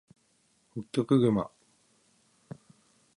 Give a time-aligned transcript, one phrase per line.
[0.73, 1.51] ホッキョクグマ